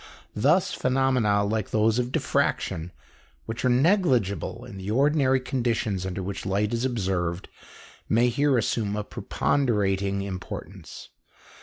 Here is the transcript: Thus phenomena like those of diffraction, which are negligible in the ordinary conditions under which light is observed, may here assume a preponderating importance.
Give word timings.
Thus 0.35 0.73
phenomena 0.73 1.45
like 1.45 1.69
those 1.69 1.99
of 1.99 2.11
diffraction, 2.11 2.91
which 3.45 3.63
are 3.63 3.69
negligible 3.69 4.65
in 4.65 4.77
the 4.77 4.89
ordinary 4.89 5.39
conditions 5.39 6.07
under 6.07 6.23
which 6.23 6.43
light 6.43 6.73
is 6.73 6.85
observed, 6.85 7.47
may 8.09 8.29
here 8.29 8.57
assume 8.57 8.95
a 8.95 9.03
preponderating 9.03 10.23
importance. 10.23 11.09